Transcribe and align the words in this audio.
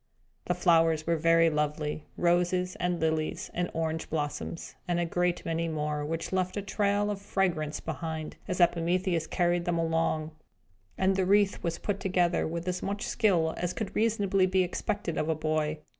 The 0.45 0.55
flowers 0.55 1.05
were 1.05 1.15
very 1.15 1.47
lovely 1.51 2.07
roses, 2.17 2.75
and 2.77 2.99
lilies, 2.99 3.51
and 3.53 3.69
orange 3.71 4.09
blossoms, 4.09 4.73
and 4.87 4.99
a 4.99 5.05
great 5.05 5.45
many 5.45 5.67
more, 5.67 6.03
which 6.03 6.31
left 6.33 6.57
a 6.57 6.63
trail 6.63 7.11
of 7.11 7.21
fragrance 7.21 7.79
behind, 7.79 8.37
as 8.47 8.59
Epimetheus 8.59 9.27
carried 9.27 9.65
them 9.65 9.77
along; 9.77 10.31
and 10.97 11.15
the 11.15 11.25
wreath 11.27 11.61
was 11.61 11.77
put 11.77 11.99
together 11.99 12.47
with 12.47 12.67
as 12.67 12.81
much 12.81 13.03
skill 13.07 13.53
as 13.57 13.73
could 13.73 13.95
reasonably 13.95 14.47
be 14.47 14.63
expected 14.63 15.19
of 15.19 15.29
a 15.29 15.35
boy. 15.35 15.77